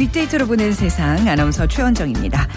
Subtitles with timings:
[0.00, 2.48] 빅데이터로 보는 세상 아나운서 최원정입니다.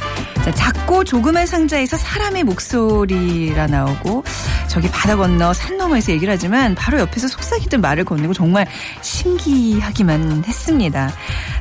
[0.46, 4.24] 자, 작고 조그만 상자에서 사람의 목소리가 나오고
[4.70, 8.66] 저기 바다 건너 산 너머에서 얘기를 하지만 바로 옆에서 속삭이던 말을 건네고 정말
[9.02, 11.12] 신기하기만 했습니다.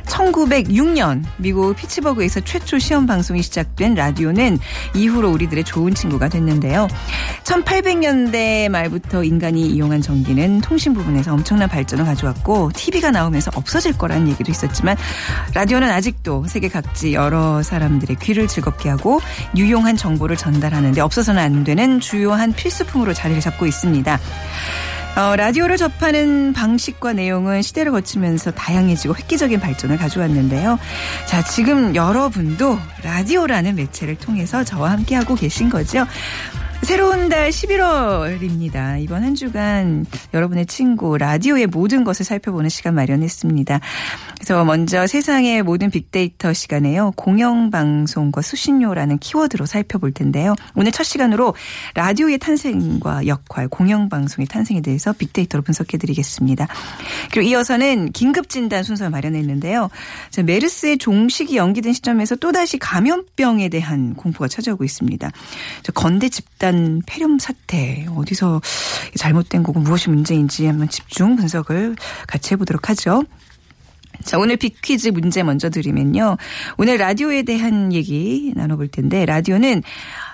[0.05, 4.59] 1906년 미국 피츠버그에서 최초 시험 방송이 시작된 라디오는
[4.95, 6.87] 이후로 우리들의 좋은 친구가 됐는데요.
[7.43, 14.51] 1800년대 말부터 인간이 이용한 전기는 통신 부분에서 엄청난 발전을 가져왔고 TV가 나오면서 없어질 거라는 얘기도
[14.51, 14.97] 있었지만
[15.53, 19.19] 라디오는 아직도 세계 각지 여러 사람들의 귀를 즐겁게 하고
[19.55, 24.19] 유용한 정보를 전달하는데 없어서는 안 되는 주요한 필수품으로 자리를 잡고 있습니다.
[25.15, 30.79] 어, 라디오를 접하는 방식과 내용은 시대를 거치면서 다양해지고 획기적인 발전을 가져왔는데요.
[31.27, 36.07] 자, 지금 여러분도 라디오라는 매체를 통해서 저와 함께하고 계신 거죠.
[36.83, 39.01] 새로운 달 11월입니다.
[39.01, 43.79] 이번 한 주간 여러분의 친구 라디오의 모든 것을 살펴보는 시간 마련했습니다.
[44.35, 47.11] 그래서 먼저 세상의 모든 빅데이터 시간에요.
[47.15, 50.55] 공영방송과 수신료라는 키워드로 살펴볼 텐데요.
[50.75, 51.55] 오늘 첫 시간으로
[51.95, 56.67] 라디오의 탄생과 역할, 공영방송의 탄생에 대해서 빅데이터로 분석해 드리겠습니다.
[57.31, 59.89] 그리고 이어서는 긴급진단 순서 마련했는데요.
[60.43, 65.31] 메르스의 종식이 연기된 시점에서 또다시 감염병에 대한 공포가 찾아오고 있습니다.
[65.93, 66.72] 건대 집단
[67.05, 68.61] 폐렴 사태 어디서
[69.15, 71.95] 잘못된 거고 무엇이 문제인지 한번 집중 분석을
[72.27, 73.23] 같이 해보도록 하죠.
[74.23, 76.37] 자, 오늘 빅퀴즈 문제 먼저 드리면요.
[76.77, 79.83] 오늘 라디오에 대한 얘기 나눠볼 텐데, 라디오는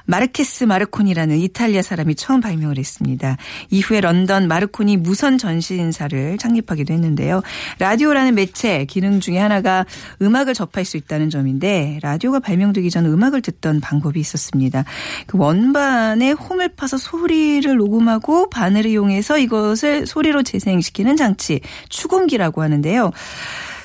[0.09, 3.37] 마르케스 마르코니라는 이탈리아 사람이 처음 발명을 했습니다.
[3.69, 7.43] 이후에 런던 마르코니 무선 전신사를 창립하기도 했는데요.
[7.77, 9.85] 라디오라는 매체 기능 중에 하나가
[10.19, 14.83] 음악을 접할 수 있다는 점인데 라디오가 발명되기 전 음악을 듣던 방법이 있었습니다.
[15.27, 23.11] 그 원반에 홈을 파서 소리를 녹음하고 바늘을 이용해서 이것을 소리로 재생시키는 장치 축음기라고 하는데요.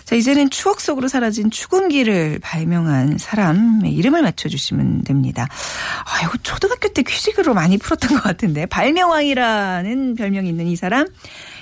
[0.05, 5.49] 자, 이제는 추억 속으로 사라진 축음기를 발명한 사람의 이름을 맞춰주시면 됩니다.
[6.05, 8.67] 아, 이거 초등학교 때 퀴즈로 많이 풀었던 것 같은데.
[8.67, 11.07] 발명왕이라는 별명이 있는 이 사람.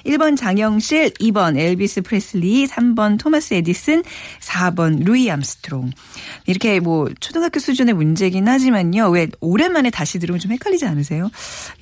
[0.04, 4.02] 1번 장영실, 2번 엘비스 프레슬리, 3번 토마스 에디슨,
[4.40, 5.90] 4번 루이 암스트롱.
[6.46, 9.10] 이렇게 뭐 초등학교 수준의 문제긴 하지만요.
[9.10, 11.30] 왜 오랜만에 다시 들으면 좀 헷갈리지 않으세요?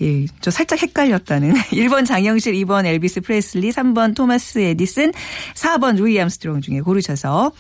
[0.03, 1.55] 예, 저 살짝 헷갈렸다는.
[1.73, 5.13] 1번 장영실, 2번 엘비스 프레슬리, 3번 토마스 에디슨,
[5.55, 7.53] 4번 루이 암스트롱 중에 고르셔서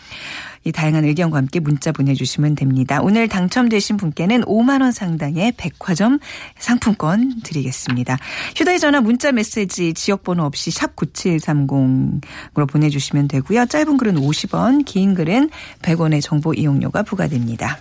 [0.64, 3.00] 이 다양한 의견과 함께 문자 보내주시면 됩니다.
[3.02, 6.18] 오늘 당첨되신 분께는 5만 원 상당의 백화점
[6.58, 8.18] 상품권 드리겠습니다.
[8.56, 13.66] 휴대전화 문자 메시지 지역번호 없이 샵 9730으로 보내주시면 되고요.
[13.66, 15.50] 짧은 글은 50원, 긴 글은
[15.82, 17.78] 100원의 정보 이용료가 부과됩니다.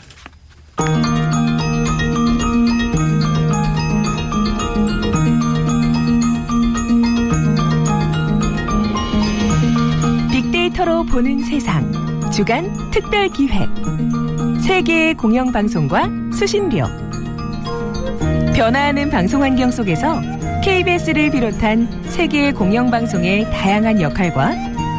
[10.31, 12.08] 빅데이터로 보는 세상.
[12.31, 13.67] 주간 특별 기획.
[14.61, 16.85] 세계의 공영 방송과 수신료.
[18.55, 20.21] 변화하는 방송 환경 속에서
[20.63, 24.51] KBS를 비롯한 세계의 공영 방송의 다양한 역할과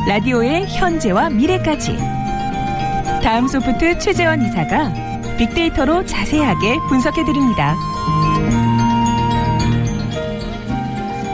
[0.08, 1.96] 라디오의 현재와 미래까지.
[3.22, 4.92] 다음 소프트 최재원 이사가
[5.38, 7.76] 빅데이터로 자세하게 분석해 드립니다.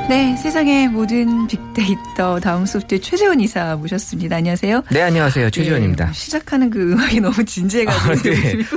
[0.09, 4.37] 네, 세상의 모든 빅데이터 다음 소프트 최재원 이사 모셨습니다.
[4.37, 4.85] 안녕하세요.
[4.93, 5.51] 네, 안녕하세요.
[5.51, 6.07] 최재원입니다.
[6.07, 8.13] 네, 시작하는 그 음악이 너무 진지해가지고.
[8.13, 8.15] 아,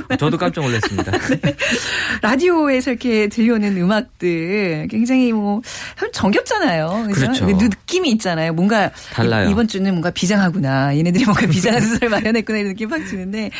[0.08, 0.16] 네.
[0.16, 1.12] 저도 깜짝 놀랐습니다.
[1.40, 1.54] 네.
[2.20, 5.62] 라디오에서 이렇게 들려오는 음악들 굉장히 뭐
[6.12, 7.06] 정겹잖아요.
[7.14, 7.46] 그렇죠.
[7.46, 8.52] 그 느낌이 있잖아요.
[8.52, 9.50] 뭔가 달라요.
[9.50, 10.96] 이번 주는 뭔가 비장하구나.
[10.96, 13.52] 얘네들이 뭔가 비장한 수를 마련했구나 이런 느낌 확 드는데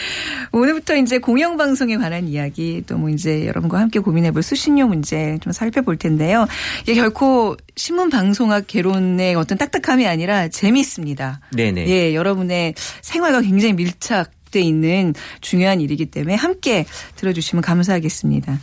[0.51, 5.97] 오늘부터 이제 공영방송에 관한 이야기 또 뭐 이제 여러분과 함께 고민해볼 수신료 문제 좀 살펴볼
[5.97, 6.47] 텐데요.
[6.83, 11.41] 이게 결코 신문 방송학 개론의 어떤 딱딱함이 아니라 재미있습니다.
[11.57, 11.89] 네네.
[11.89, 16.85] 예, 여러분의 생활과 굉장히 밀착 돼 있는 중요한 일이기 때문에 함께
[17.17, 18.61] 들어주시면 감사하겠습니다.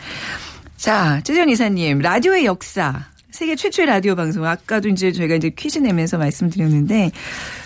[0.75, 4.45] 자, 최전 이사님, 라디오의 역사 세계 최초의 라디오 방송.
[4.45, 7.11] 아까도 이제 저희가 이제 퀴즈 내면서 말씀드렸는데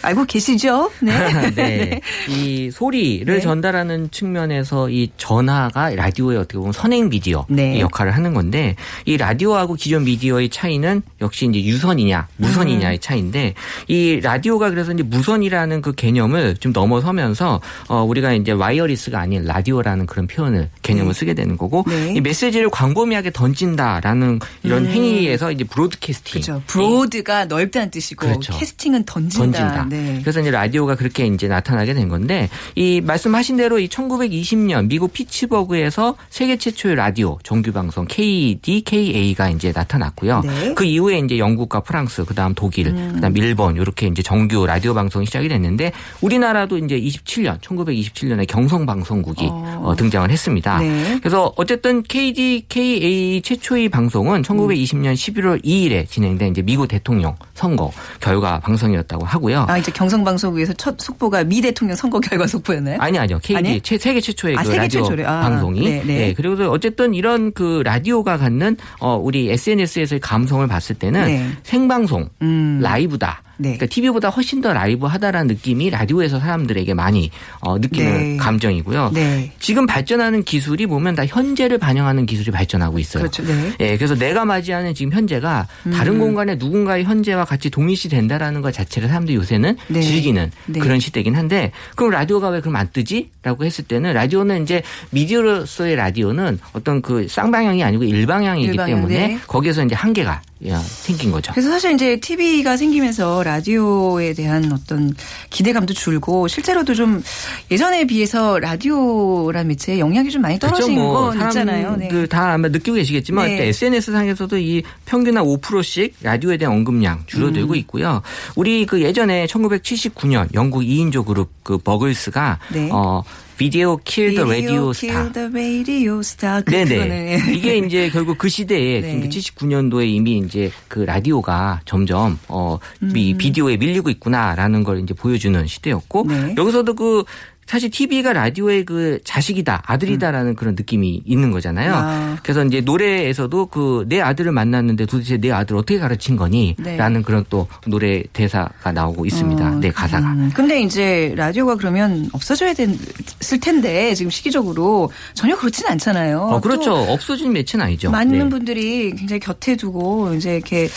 [0.01, 0.92] 알고 계시죠?
[1.01, 1.12] 네.
[1.51, 1.51] 네.
[1.56, 2.01] 네.
[2.30, 3.39] 이 소리를 네.
[3.39, 7.80] 전달하는 측면에서 이 전화가 라디오의 어떻게 보면 선행 미디어 네.
[7.80, 8.75] 역할을 하는 건데
[9.06, 13.01] 이 라디오하고 기존 미디어의 차이는 역시 이제 유선이냐 무선이냐의 음.
[13.01, 13.53] 차이인데
[13.88, 20.06] 이 라디오가 그래서 이제 무선이라는 그 개념을 좀 넘어서면서 어 우리가 이제 wireless가 아닌 라디오라는
[20.06, 21.19] 그런 표현을 개념을 네.
[21.19, 22.13] 쓰게 되는 거고 네.
[22.15, 24.92] 이 메시지를 광범위하게 던진다라는 이런 음.
[24.92, 26.42] 행위에서 이제 broadcasting.
[26.42, 26.63] 그렇죠.
[26.68, 28.57] broad가 넓다는 뜻이고 그렇죠.
[28.57, 29.59] casting은 던진다.
[29.59, 29.90] 던진다.
[29.91, 30.19] 네.
[30.21, 36.15] 그래서 이제 라디오가 그렇게 이제 나타나게 된 건데 이 말씀하신 대로 이 1920년 미국 피츠버그에서
[36.29, 40.41] 세계 최초의 라디오 정규 방송 KDKA가 이제 나타났고요.
[40.45, 40.73] 네.
[40.73, 43.11] 그 이후에 이제 영국과 프랑스, 그다음 독일, 음.
[43.15, 45.91] 그다음 일본 이렇게 이제 정규 라디오 방송이 시작이 됐는데
[46.21, 49.81] 우리나라도 이제 27년 1927년에 경성 방송국이 어.
[49.83, 50.79] 어, 등장을 했습니다.
[50.79, 51.19] 네.
[51.19, 59.25] 그래서 어쨌든 KDKA 최초의 방송은 1920년 11월 2일에 진행된 이제 미국 대통령 선거 결과 방송이었다고
[59.25, 59.65] 하고요.
[59.67, 62.98] 아 이제 경성 방송국에서 첫 속보가 미 대통령 선거 결과 속보였나요?
[63.00, 63.39] 아니 아니요.
[63.42, 65.25] KD 최, 세계 최초의 아, 그 세계 라디오 최초래.
[65.25, 65.81] 아, 방송이.
[65.81, 66.18] 네, 네.
[66.18, 71.50] 네, 그리고 어쨌든 이런 그 라디오가 갖는 어 우리 SNS에서의 감성을 봤을 때는 네.
[71.63, 72.80] 생방송 음.
[72.81, 73.44] 라이브다.
[73.62, 73.78] 네.
[73.78, 77.30] 그러니까 TV보다 훨씬 더 라이브하다라는 느낌이 라디오에서 사람들에게 많이
[77.60, 78.38] 어, 느끼는 네.
[78.38, 79.12] 감정이고요.
[79.13, 79.52] 네.
[79.60, 83.22] 지금 발전하는 기술이 보면 다 현재를 반영하는 기술이 발전하고 있어요.
[83.22, 83.44] 그렇죠.
[83.44, 83.74] 네.
[83.80, 85.92] 예, 그래서 내가 맞이하는 지금 현재가 음.
[85.92, 90.02] 다른 공간에 누군가의 현재와 같이 동일시 된다라는 것 자체를 사람들이 요새는 네.
[90.02, 90.80] 즐기는 네.
[90.80, 94.81] 그런 시대긴 한데 그럼 라디오가 왜 그럼 안 뜨지?라고 했을 때는 라디오는 이제
[95.12, 99.40] 미디어로서의 라디오는 어떤 그 쌍방향이 아니고 일방향이기 일방향, 때문에 네.
[99.46, 100.42] 거기에서 이제 한계가
[100.84, 101.52] 생긴 거죠.
[101.54, 105.13] 그래서 사실 이제 TV가 생기면서 라디오에 대한 어떤
[105.50, 107.24] 기대감도 줄고 실제로도 좀
[107.72, 111.02] 예전에 비해서 라디오란 매체의 영향이 좀 많이 떨어진 그렇죠.
[111.02, 111.96] 뭐 건 있잖아요.
[111.98, 112.25] 네.
[112.28, 113.68] 다 아마 느끼고 계시겠지만 네.
[113.68, 117.78] SNS 상에서도 이 평균 한 5%씩 라디오에 대한 언급량 줄어들고 음.
[117.78, 118.22] 있고요.
[118.56, 122.90] 우리 그 예전에 1979년 영국 2인조 그룹 그 버글스가 네.
[122.92, 123.24] 어
[123.62, 125.30] Video Killed the Radio Star.
[125.36, 126.63] radio star.
[126.63, 127.44] 그 네네.
[127.54, 129.30] 이게 이제 결국 그 시대에 네.
[129.30, 133.13] 79년도에 이미 이제 그 라디오가 점점 어 음.
[133.13, 136.56] 비디오에 밀리고 있구나라는 걸 이제 보여주는 시대였고 네.
[136.58, 137.24] 여기서도 그
[137.66, 140.56] 사실 TV가 라디오의 그 자식이다, 아들이다라는 음.
[140.56, 141.94] 그런 느낌이 있는 거잖아요.
[141.96, 142.38] 아.
[142.44, 146.75] 그래서 이제 노래에서도 그 내 아들을 만났는데 도대체 내 아들 어떻게 가르친 거니?
[146.78, 146.98] 네.
[146.98, 149.66] 라는 그런 또 노래 대사가 나오고 있습니다.
[149.66, 150.28] 어, 네, 가사가.
[150.31, 150.52] 음.
[150.54, 156.40] 근데 이제 라디오가 그러면 없어져야 됐을 텐데 지금 시기적으로 전혀 그렇지는 않잖아요.
[156.42, 156.94] 어, 그렇죠.
[156.94, 158.12] 없어진 매체는 아니죠.
[158.12, 158.50] 많은 네.
[158.50, 160.90] 분들이 굉장히 곁에 두고 이제 이렇게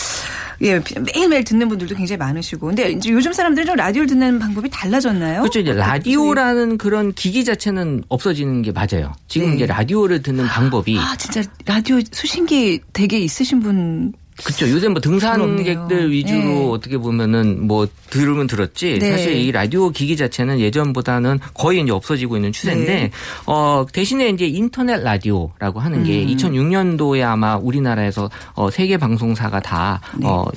[0.62, 2.68] 예, 매일매일 듣는 분들도 굉장히 많으시고.
[2.68, 5.40] 근데 이제 요즘 사람들은 좀 라디오를 듣는 방법이 달라졌나요?
[5.40, 5.58] 그렇죠.
[5.60, 9.12] 이제 라디오라는 그런 기기 자체는 없어지는 게 맞아요.
[9.28, 9.56] 지금 네.
[9.56, 10.98] 이제 라디오를 듣는 방법이.
[10.98, 14.12] 아, 진짜 라디오 수신기 되게 있으신 분
[14.42, 14.68] 그렇죠.
[14.68, 16.68] 요새 뭐 등산객들 위주로 네.
[16.72, 18.98] 어떻게 보면은 뭐 들으면 들었지.
[18.98, 19.12] 네.
[19.12, 23.10] 사실 이 라디오 기기 자체는 예전보다는 거의 이제 없어지고 있는 추세인데 네.
[23.46, 26.36] 어 대신에 이제 인터넷 라디오라고 하는 게 음.
[26.36, 30.00] 2006년도에 아마 우리나라에서 어 세계 방송사가 다어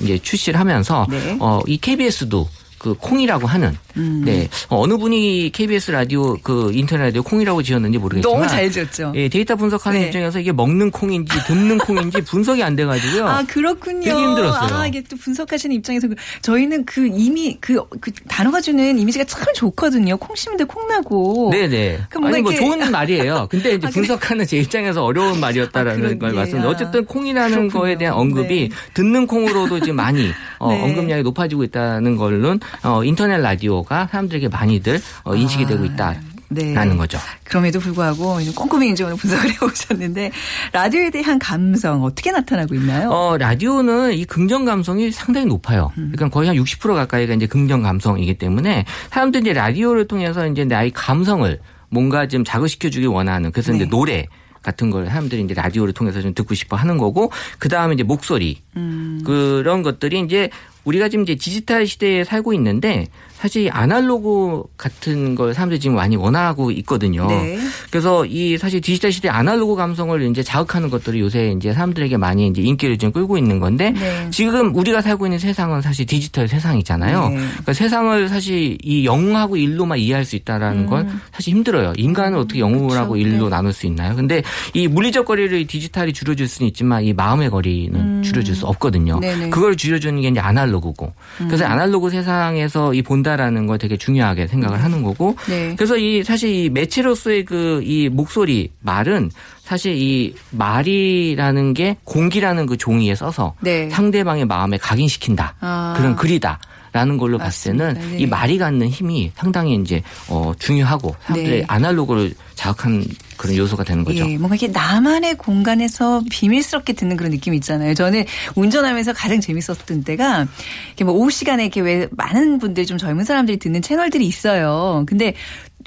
[0.00, 0.04] 네.
[0.04, 1.36] 이제 출시를 하면서 네.
[1.38, 2.48] 어이 KBS도
[2.88, 4.22] 그 콩이라고 하는 음.
[4.24, 9.12] 네 어느 분이 KBS 라디오 그 인터넷 라디오 콩이라고 지었는지 모르겠지만 너무 잘 지었죠.
[9.14, 10.06] 예 데이터 분석하는 네.
[10.06, 13.26] 입장에서 이게 먹는 콩인지 듣는 콩인지 분석이 안 돼가지고요.
[13.26, 14.04] 아 그렇군요.
[14.04, 14.74] 되게 힘들었어요.
[14.74, 19.44] 아 이게 또 분석하시는 입장에서 그, 저희는 그 이미 그, 그 단어가 주는 이미지가 참
[19.54, 20.16] 좋거든요.
[20.16, 21.50] 콩 심는데 콩 나고.
[21.52, 21.98] 네네.
[22.22, 23.48] 아니 뭐 좋은 말이에요.
[23.50, 26.70] 근데 이제 아, 분석하는 제 입장에서 어려운 말이었다라는 아, 걸 말씀드려.
[26.70, 27.80] 어쨌든 콩이라는 그렇군요.
[27.80, 28.76] 거에 대한 언급이 네.
[28.94, 30.82] 듣는 콩으로도 지금 많이 어, 네.
[30.82, 35.66] 언급량이 높아지고 있다는 걸로는 어, 인터넷 라디오가 사람들에게 많이들 어, 인식이 아.
[35.66, 36.16] 되고 있다.
[36.50, 36.72] 네.
[36.72, 37.18] 라는 거죠.
[37.44, 40.32] 그럼에도 불구하고 꼼꼼히 이제 오늘 분석을 해오셨는데
[40.72, 43.10] 라디오에 대한 감성 어떻게 나타나고 있나요?
[43.10, 45.92] 어 라디오는 이 긍정 감성이 상당히 높아요.
[45.98, 46.10] 음.
[46.14, 50.90] 그러니까 거의 한 60% 가까이가 이제 긍정 감성이기 때문에 사람들이 이제 라디오를 통해서 이제 나의
[50.92, 51.60] 감성을
[51.90, 53.78] 뭔가 좀 자극시켜주기 원하는 그래서 네.
[53.78, 54.26] 이제 노래
[54.68, 58.58] 같은 걸 사람들이 이제 라디오를 통해서 좀 듣고 싶어 하는 거고 그 다음에 이제 목소리
[58.76, 59.22] 음.
[59.24, 60.50] 그런 것들이 이제
[60.84, 66.72] 우리가 지금 이제 디지털 시대에 살고 있는데 사실 아날로그 같은 걸 사람들이 지금 많이 원하고
[66.72, 67.28] 있거든요.
[67.28, 67.56] 네.
[67.88, 72.62] 그래서 이 사실 디지털 시대 아날로그 감성을 이제 자극하는 것들이 요새 이제 사람들에게 많이 이제
[72.62, 74.28] 인기를 좀 끌고 있는 건데 네.
[74.32, 77.28] 지금 우리가 살고 있는 세상은 사실 디지털 세상이잖아요.
[77.28, 77.36] 네.
[77.36, 80.86] 그러니까 세상을 사실 이 영하고 일로만 이해할 수 있다라는 음.
[80.86, 81.92] 건 사실 힘들어요.
[81.96, 82.42] 인간을 음.
[82.42, 83.50] 어떻게 영하고 일로 네.
[83.50, 84.16] 나눌 수 있나요?
[84.16, 84.42] 근데
[84.74, 88.22] 이 물리적 거리를 디지털이 줄여줄 수는 있지만 이 마음의 거리는 음.
[88.24, 89.20] 줄여줄 수 없거든요.
[89.50, 91.12] 그걸 줄여주는 게 이제 아날로그고.
[91.36, 91.70] 그래서 음.
[91.70, 95.36] 아날로그 세상에서 이 본다 된다라는 걸 되게 중요하게 생각을 하는 거고.
[95.48, 95.74] 네.
[95.76, 99.30] 그래서 이 사실 이 매체로서의 그 이 목소리 말은
[99.62, 103.88] 사실 이 말이라는 게 공기라는 그 종이에 써서 네.
[103.90, 105.54] 상대방의 마음에 각인시킨다.
[105.60, 105.94] 아.
[105.96, 106.58] 그런 글이다.
[106.92, 107.86] 라는 걸로 맞습니다.
[107.86, 108.22] 봤을 때는 네.
[108.22, 111.64] 이 말이 갖는 힘이 상당히 이제 어 중요하고 사람들의 네.
[111.68, 113.04] 아날로그를 자극한
[113.36, 114.28] 그런 요소가 되는 거죠.
[114.28, 117.94] 예, 뭔가 이렇게 나만의 공간에서 비밀스럽게 듣는 그런 느낌이 있잖아요.
[117.94, 118.24] 저는
[118.56, 120.46] 운전하면서 가장 재밌었던 때가
[120.88, 125.04] 이렇게 뭐 오후 시간에 이렇게 왜 많은 분들 좀 젊은 사람들이 듣는 채널들이 있어요.
[125.06, 125.34] 근데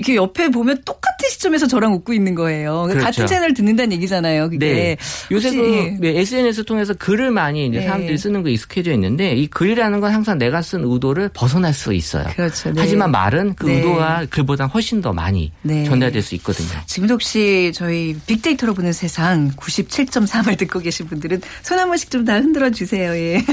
[0.01, 2.83] 이렇게 옆에 보면 똑같은 시점에서 저랑 웃고 있는 거예요.
[2.89, 3.05] 그렇죠.
[3.05, 4.49] 같은 채널 듣는다는 얘기잖아요.
[4.49, 4.73] 그게.
[4.73, 4.97] 네.
[5.31, 7.85] 요새 그 네, SNS 통해서 글을 많이 이제 네.
[7.85, 12.25] 사람들이 쓰는 거 익숙해져 있는데 이 글이라는 건 항상 내가 쓴 의도를 벗어날 수 있어요.
[12.35, 12.71] 그렇죠.
[12.71, 12.81] 네.
[12.81, 13.75] 하지만 말은 그 네.
[13.75, 15.83] 의도가 글보다 훨씬 더 많이 네.
[15.85, 16.69] 전달될 수 있거든요.
[16.87, 22.35] 지금도 혹시 저희 빅데이터로 보는 세상 97.3을 듣고 계신 분들은 손 한 번씩 좀 다
[22.35, 23.15] 흔들어 주세요.
[23.15, 23.43] 예.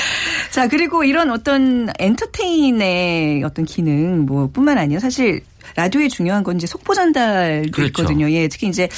[0.50, 5.40] 자, 그리고 이런 어떤 엔터테인의 어떤 기능 뭐 뿐만 아니라 사실
[5.76, 8.02] 라디오의 중요한 건 이제 속보 전달도 그렇죠.
[8.02, 8.30] 있거든요.
[8.30, 8.88] 예, 특히 이제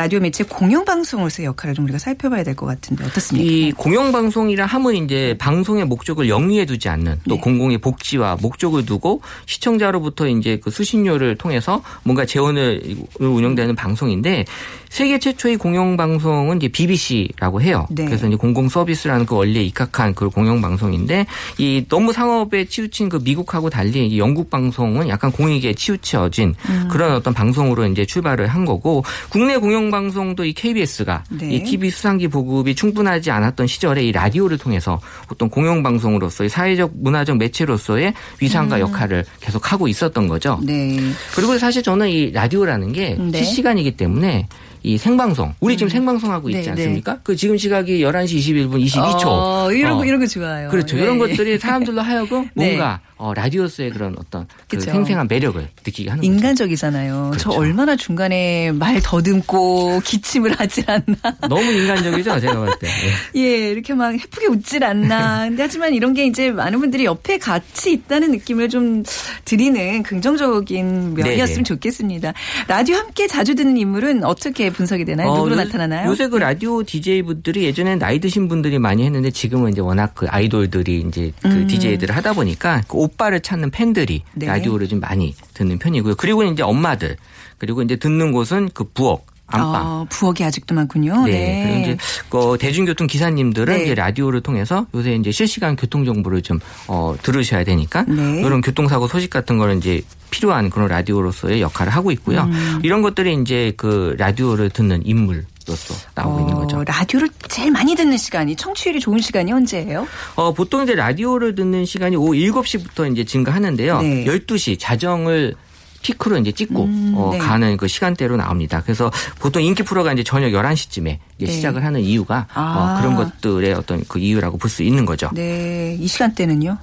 [0.00, 3.46] 라디오 매체 공영방송으로서의 역할을 좀 우리가 살펴봐야 될 것 같은데 어떻습니까?
[3.46, 7.40] 이 공영방송이라 함은 이제 방송의 목적을 영리해 두지 않는 또 네.
[7.42, 14.46] 공공의 복지와 목적을 두고 시청자로부터 이제 그 수신료를 통해서 뭔가 재원을 운영되는 방송인데
[14.88, 17.86] 세계 최초의 공영방송은 이제 BBC라고 해요.
[17.90, 18.06] 네.
[18.06, 21.26] 그래서 이제 공공 서비스라는 그 원리에 입각한 그 공영방송인데
[21.58, 26.88] 이 너무 상업에 치우친 그 미국하고 달리 영국 방송은 약간 공익에 치우쳐진 음.
[26.90, 31.54] 그런 어떤 방송으로 이제 출발을 한 거고 국내 공영 방송도 이 KBS가 네.
[31.54, 38.14] 이 TV 수상기 보급이 충분하지 않았던 시절에 이 라디오를 통해서 어떤 공영방송으로서의 사회적 문화적 매체로서의
[38.40, 38.80] 위상과 음.
[38.80, 40.58] 역할을 계속 하고 있었던 거죠.
[40.62, 40.98] 네.
[41.34, 43.42] 그리고 사실 저는 이 라디오라는 게 네.
[43.42, 44.46] 실시간이기 때문에
[44.82, 45.90] 이 생방송 우리 지금 음.
[45.90, 46.70] 생방송하고 있지 네, 네.
[46.70, 47.14] 않습니까?
[47.14, 47.18] 네.
[47.22, 49.26] 그 지금 시각이 11시 21분 22초.
[49.26, 49.96] 어, 이런 어.
[49.98, 50.70] 거 이런 거 좋아요.
[50.70, 50.96] 그렇죠.
[50.96, 51.02] 네.
[51.02, 52.76] 이런 것들이 사람들로 하여금 네.
[52.76, 57.28] 뭔가 어, 라디오스의 그런 어떤 그 생생한 매력을 느끼게 하는 인간적이잖아요.
[57.32, 57.50] 그렇죠.
[57.50, 61.36] 저 얼마나 중간에 말 더듬고 기침을 하질 않나.
[61.46, 62.88] 너무 인간적이죠, 제가 볼 때.
[63.36, 63.40] 예.
[63.40, 65.48] 예, 이렇게 막 해프게 웃질 않나.
[65.48, 69.02] 근데 하지만 이런 게 이제 많은 분들이 옆에 같이 있다는 느낌을 좀
[69.44, 71.62] 드리는 긍정적인 면이었으면 네네.
[71.62, 72.32] 좋겠습니다.
[72.68, 75.28] 라디오 함께 자주 듣는 인물은 어떻게 분석이 되나요?
[75.28, 76.08] 어, 누구로 요, 나타나나요?
[76.08, 80.26] 요새 그 라디오 DJ 분들이 예전에 나이 드신 분들이 많이 했는데 지금은 이제 워낙 그
[80.26, 81.66] 아이돌들이 이제 그 음.
[81.66, 84.46] DJ들을 하다 보니까 그 오빠를 찾는 팬들이 네.
[84.46, 86.14] 라디오를 좀 많이 듣는 편이고요.
[86.16, 87.16] 그리고 이제 엄마들
[87.58, 89.74] 그리고 이제 듣는 곳은 그 부엌 안방.
[89.74, 91.24] 아, 부엌이 아직도 많군요.
[91.26, 91.32] 네.
[91.32, 91.64] 네.
[91.64, 91.96] 그리고 이제
[92.28, 93.82] 그 대중교통 기사님들은 네.
[93.82, 98.40] 이제 라디오를 통해서 요새 이제 실시간 교통 정보를 좀 어, 들으셔야 되니까 네.
[98.40, 102.42] 이런 교통사고 소식 같은 거는 이제 필요한 그런 라디오로서의 역할을 하고 있고요.
[102.42, 102.80] 음.
[102.82, 106.82] 이런 것들이 이제 그 라디오를 듣는 인물 로서 나오고 어, 있는 거죠.
[106.84, 110.06] 라디오를 제일 많이 듣는 시간이 청취율이 좋은 시간이 언제예요?
[110.34, 114.02] 어, 보통 이제 라디오를 듣는 시간이 오후 7시부터 이제 증가하는데요.
[114.02, 114.24] 네.
[114.24, 115.54] 12시 자정을
[116.02, 117.38] 피크로 이제 찍고 음, 어, 네.
[117.38, 118.80] 가는 그 시간대로 나옵니다.
[118.82, 121.52] 그래서 보통 인기 프로가 이제 저녁 11시쯤에 이제 네.
[121.52, 122.94] 시작을 하는 이유가 어, 아.
[122.96, 125.28] 어, 그런 것들의 어떤 그 이유라고 볼 수 있는 거죠.
[125.34, 125.96] 네.
[126.00, 126.76] 이 시간대는요?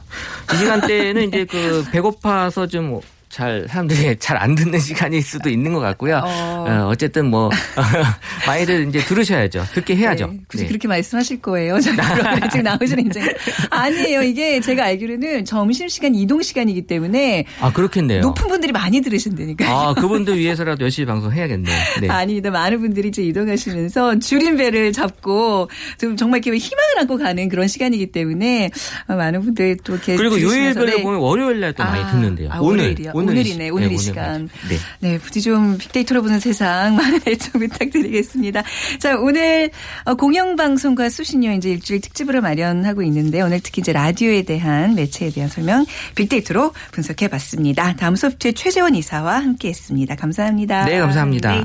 [0.53, 5.79] 이 시간대는 이제 그 배고파서 좀 잘 사람들이 잘 안 듣는 시간일 수도 있는 것
[5.79, 6.21] 같고요.
[6.23, 6.87] 어.
[6.89, 7.49] 어 쨌든 뭐
[8.45, 9.65] 많이들 이제 들으셔야죠.
[9.73, 10.27] 듣게 해야죠.
[10.27, 10.67] 네, 굳이 네.
[10.67, 11.79] 그렇게 말씀하실 거예요.
[11.79, 13.35] 지금 나오시는 인제
[13.71, 14.21] 아니에요.
[14.21, 18.21] 이게 제가 알기로는 점심 시간 이동 시간이기 때문에 아 그렇겠네요.
[18.21, 19.65] 높은 분들이 많이 들으신다니까.
[19.67, 21.71] 아 그분들 위해서라도 열심히 방송 해야겠네.
[22.01, 22.09] 네.
[22.09, 22.51] 아닙니다.
[22.51, 25.69] 많은 분들이 이제 이동하시면서 줄임배를 잡고
[25.99, 28.69] 좀 정말 이렇게 희망을 안고 가는 그런 시간이기 때문에
[29.07, 31.01] 많은 분들이 또 이렇게 그리고 요일별로 네.
[31.01, 32.49] 보면 월요일 날또 많이 아, 듣는데요.
[32.51, 33.69] 아, 오늘 오늘 오늘 이네.
[33.69, 34.49] 오늘 네, 이 시간.
[34.69, 34.77] 네.
[34.99, 38.63] 네, 부디 좀 빅데이터로 보는 세상 많은 애청 부탁드리겠습니다.
[38.99, 39.69] 자, 오늘
[40.05, 45.49] 어, 공영방송과 수신료 이제 일주일 특집으로 마련하고 있는데 오늘 특히 이제 라디오에 대한 매체에 대한
[45.49, 47.95] 설명 빅데이터로 분석해 봤습니다.
[47.95, 50.15] 다음 소프트의 최재원 이사와 함께 했습니다.
[50.15, 50.85] 감사합니다.
[50.85, 51.55] 네, 감사합니다.
[51.55, 51.63] 네.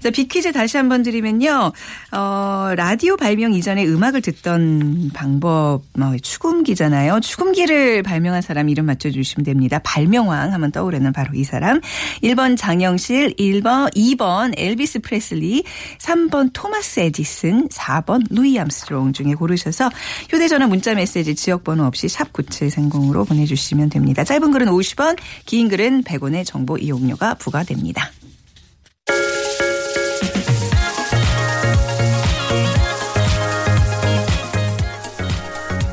[0.00, 1.72] 자, 빅퀴즈 다시 한번 드리면요.
[2.12, 7.20] 어, 라디오 발명 이전에 음악을 듣던 방법, 뭐, 축음기잖아요.
[7.20, 9.80] 축음기를 발명한 사람 이름 맞춰주시면 됩니다.
[9.82, 11.80] 발명왕 한번 떠오르는 바로 이 사람.
[12.22, 15.64] 1번 장영실, 1번, 2번 엘비스 프레슬리,
[15.98, 19.90] 3번 토마스 에디슨, 4번 루이 암스트롱 중에 고르셔서
[20.30, 24.22] 휴대전화 문자 메시지 지역번호 없이 샵 9730으로 보내주시면 됩니다.
[24.22, 28.10] 짧은 글은 50원, 긴 글은 100원의 정보 이용료가 부과됩니다.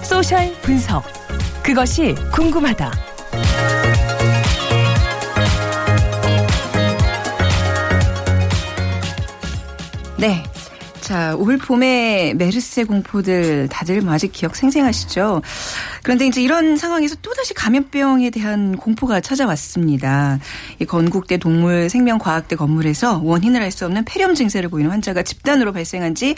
[0.04, 1.04] 소셜 분석.
[1.64, 3.11] 그것이 궁금하다.
[10.22, 10.44] 네.
[11.02, 15.42] 자, 올 봄에 메르스 공포들 다들 뭐 아직 기억 생생하시죠?
[16.04, 20.40] 그런데 이제 이런 상황에서 또다시 감염병에 대한 공포가 찾아왔습니다.
[20.80, 26.14] 이 건국대 동물 생명과학대 건물에서 원인을 알 수 없는 폐렴 증세를 보이는 환자가 집단으로 발생한
[26.14, 26.36] 지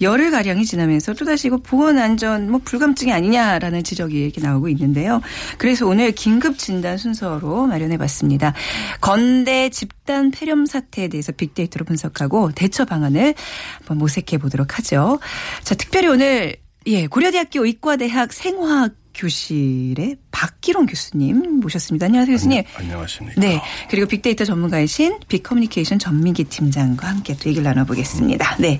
[0.00, 5.20] 열흘 가량이 지나면서 또다시 이거 보건 안전 뭐 불감증이 아니냐라는 지적이 이렇게 나오고 있는데요.
[5.58, 8.54] 그래서 오늘 긴급 진단 순서로 마련해 봤습니다.
[9.00, 13.34] 건대 집단 폐렴 사태에 대해서 빅데이터로 분석하고 대처 방안을
[13.78, 15.18] 한번 모색해 보도록 하죠.
[15.64, 16.56] 자, 특별히 오늘
[16.86, 22.06] 예, 고려대학교 의과대학 생화학 교실의 박기론 교수님 모셨습니다.
[22.06, 22.62] 안녕하세요, 교수님.
[22.76, 23.40] 안녕, 안녕하십니까.
[23.40, 23.60] 네.
[23.90, 28.58] 그리고 빅데이터 전문가이신 빅커뮤니케이션 전민기 팀장과 함께 또 얘기를 나눠보겠습니다.
[28.60, 28.78] 네.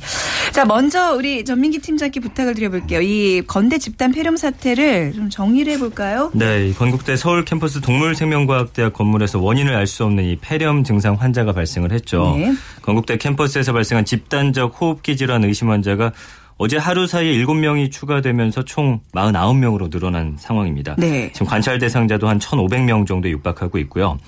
[0.52, 3.00] 자, 먼저 우리 전민기 팀장께 부탁을 드려볼게요.
[3.00, 6.30] 이 건대 집단 폐렴 사태를 좀 정리를 해볼까요?
[6.34, 6.72] 네.
[6.72, 12.36] 건국대 서울 캠퍼스 동물생명과학대학 건물에서 원인을 알 수 없는 이 폐렴 증상 환자가 발생을 했죠.
[12.38, 12.52] 네.
[12.82, 16.12] 건국대 캠퍼스에서 발생한 집단적 호흡기 질환 의심 환자가
[16.58, 20.96] 어제 하루 사이에 7명이 추가되면서 총 49명으로 늘어난 상황입니다.
[20.98, 21.30] 네.
[21.32, 24.18] 지금 관찰 대상자도 한 1,500명 정도 육박하고 있고요.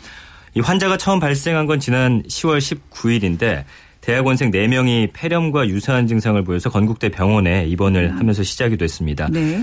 [0.55, 3.65] 이 환자가 처음 발생한 건 지난 10월 19일인데
[4.01, 8.19] 대학원생 4명이 폐렴과 유사한 증상을 보여서 건국대 병원에 입원을 음.
[8.19, 9.29] 하면서 시작이 됐습니다.
[9.31, 9.61] 네.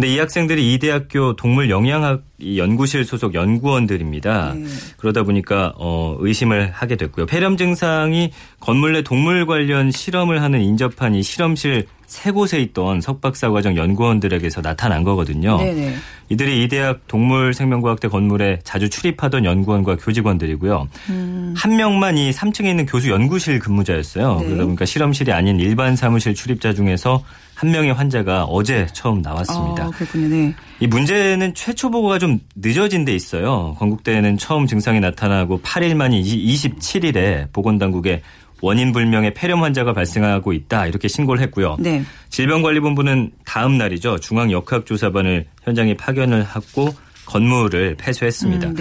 [0.00, 2.22] 근데 이 학생들이 이 대학교 동물 영양학
[2.56, 4.54] 연구실 소속 연구원들입니다.
[4.54, 4.64] 네.
[4.96, 7.26] 그러다 보니까 어 의심을 하게 됐고요.
[7.26, 8.30] 폐렴 증상이
[8.60, 14.62] 건물 내 동물 관련 실험을 하는 인접한 이 실험실 세 곳에 있던 석박사 과정 연구원들에게서
[14.62, 15.58] 나타난 거거든요.
[15.58, 15.94] 네네.
[16.30, 20.88] 이들이 이 대학 동물생명과학대 건물에 자주 출입하던 연구원과 교직원들이고요.
[21.10, 21.54] 음.
[21.56, 24.38] 한 명만 이 3층에 있는 교수 연구실 근무자였어요.
[24.40, 24.46] 네.
[24.46, 27.22] 그러다 보니까 실험실이 아닌 일반 사무실 출입자 중에서
[27.60, 29.84] 한 명의 환자가 어제 처음 나왔습니다.
[29.84, 30.28] 아, 그렇군요.
[30.28, 30.54] 네.
[30.80, 33.76] 이 문제는 최초 보고가 좀 늦어진 데 있어요.
[33.78, 38.22] 건국대는 처음 증상이 나타나고 8일 만인 27일에 보건당국에
[38.62, 41.76] 원인 불명의 폐렴 환자가 발생하고 있다 이렇게 신고를 했고요.
[41.78, 42.02] 네.
[42.30, 46.88] 질병관리본부는 다음 날이죠 중앙 역학조사반을 현장에 파견을 하고
[47.26, 48.68] 건물을 폐쇄했습니다.
[48.68, 48.74] 음,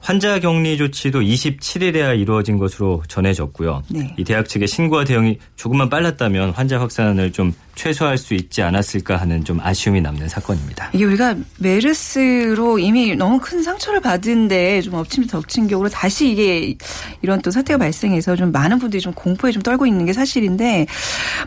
[0.00, 3.82] 환자 격리 조치도 27일에야 이루어진 것으로 전해졌고요.
[3.88, 4.14] 네.
[4.16, 9.44] 이 대학 측의 신고와 대응이 조금만 빨랐다면 환자 확산을 좀 최소화할 수 있지 않았을까 하는
[9.44, 10.90] 좀 아쉬움이 남는 사건입니다.
[10.92, 16.76] 이게 우리가 메르스로 이미 너무 큰 상처를 받은데 좀 엎친 덮친 격으로 다시 이게
[17.22, 20.86] 이런 또 사태가 발생해서 좀 많은 분들이 좀 공포에 좀 떨고 있는 게 사실인데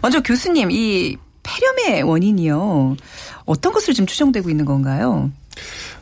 [0.02, 2.98] 먼저 교수님 이 폐렴의 원인이요.
[3.46, 5.32] 어떤 것을 지금 추정되고 있는 건가요?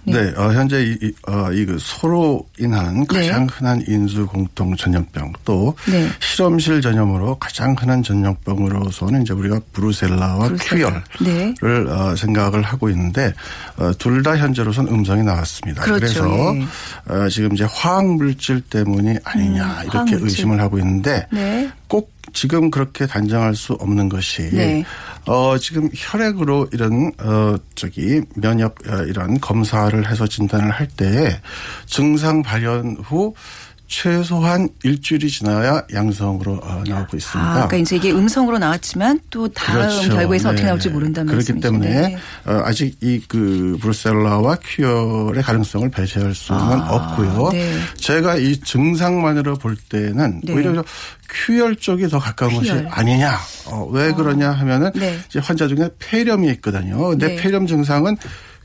[0.04, 3.54] 네, 네 어, 현재 이, 이, 어, 이그 서로 인한 가장 네.
[3.54, 6.08] 흔한 인수 공통 전염병 또 네.
[6.20, 11.04] 실험실 전염으로 가장 흔한 전염병으로서는 이제 우리가 브루셀라와 브루셀라.
[11.20, 11.92] 퀴열을 네.
[11.92, 13.34] 어, 생각을 하고 있는데
[13.78, 15.82] 어, 둘 다 현재로선 음성이 나왔습니다.
[15.82, 16.00] 그렇죠.
[16.00, 16.66] 그래서 네.
[17.14, 21.70] 어, 지금 이제 화학 물질 때문이 아니냐 음, 이렇게 의심을 하고 있는데 네.
[21.88, 24.84] 꼭 지금 그렇게 단정할 수 없는 것이 네.
[25.30, 31.40] 어 지금 혈액으로 이런 어 저기 면역 어, 이런 검사를 해서 진단을 할 때
[31.86, 33.36] 증상 발현 후
[33.90, 37.40] 최소한 일주일이 지나야 양성으로 어, 나오고 있습니다.
[37.50, 40.10] 아, 그러니까 이제 이게 음성으로 나왔지만 또 다음 그렇죠.
[40.16, 40.54] 결과에서 네.
[40.54, 41.90] 어떻게 나올지 모른다는 그렇기 말씀이시네.
[41.92, 47.50] 때문에 어, 아직 이 그 브루셀라와 큐어의 가능성을 배제할 수는 아, 없고요.
[47.52, 47.78] 네.
[47.98, 50.54] 제가 이 증상만으로 볼 때는 네.
[50.54, 50.84] 오히려
[51.30, 52.84] 큐열 쪽이 더 가까운 큐열.
[52.84, 53.38] 것이 아니냐.
[53.68, 54.16] 어, 왜 아.
[54.16, 55.20] 그러냐 하면은 네.
[55.28, 57.10] 이제 환자 중에 폐렴이 있거든요.
[57.10, 57.36] 근데 네.
[57.38, 58.16] 폐렴 증상은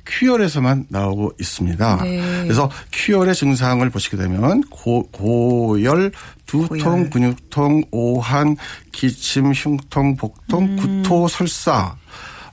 [0.07, 2.03] 큐열에서만 나오고 있습니다.
[2.03, 2.43] 네.
[2.43, 6.13] 그래서 큐열의 증상을 보시게 되면 고, 고열,
[6.47, 7.11] 두통, 고열.
[7.11, 8.57] 근육통, 오한,
[8.93, 10.77] 기침, 흉통, 복통, 음.
[10.77, 11.97] 구토, 설사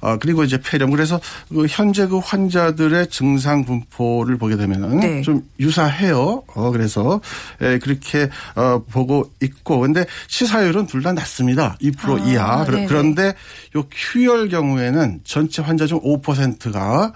[0.02, 0.90] 어, 그리고 이제 폐렴.
[0.92, 5.22] 그래서 그 현재 그 환자들의 증상 분포를 보게 되면은 네.
[5.22, 6.44] 좀 유사해요.
[6.56, 7.22] 어, 그래서
[7.62, 9.80] 예, 그렇게 어, 보고 있고.
[9.80, 11.78] 근데 치사율은 둘 다 낮습니다.
[11.82, 12.64] 2% 아, 이하.
[12.66, 12.86] 네네.
[12.86, 13.34] 그런데
[13.76, 17.14] 요 Q열 경우에는 전체 환자 중 5%가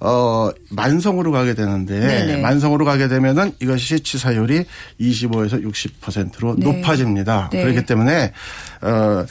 [0.00, 2.36] 어, 만성으로 가게 되는데 네네.
[2.40, 4.64] 만성으로 가게 되면은 이것이 치사율이
[5.00, 6.64] 25에서 60%로 네.
[6.64, 7.50] 높아집니다.
[7.52, 7.62] 네.
[7.62, 8.32] 그렇기 때문에
[8.82, 9.24] 어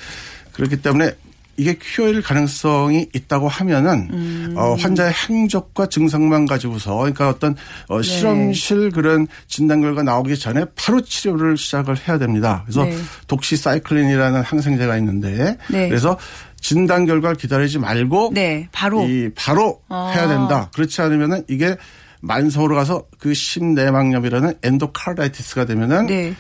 [0.54, 1.12] 그렇기 때문에
[1.58, 4.54] 이게 QOL 가능성이 있다고 하면은 음.
[4.56, 7.56] 어, 환자의 행적과 증상만 가지고서 그러니까 어떤
[7.88, 8.04] 어, 네.
[8.04, 12.64] 실험실 그런 진단 결과 나오기 전에 바로 치료를 시작을 해야 됩니다.
[12.66, 12.96] 그래서 네.
[13.28, 15.90] 독시사이클린이라는 항생제가 있는데 네.
[15.90, 16.18] 그래서
[16.62, 18.68] 진단 결과를 기다리지 말고 네.
[18.72, 20.12] 바로 이 바로 아.
[20.14, 20.70] 해야 된다.
[20.74, 21.76] 그렇지 않으면은 이게
[22.22, 26.36] 만성으로 가서 그 심내막염이라는 엔도카르다이티스가 되면은 네.